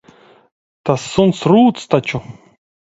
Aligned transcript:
Tas 0.91 1.05
suns 1.11 1.45
rūc 1.53 1.87
taču. 1.95 2.27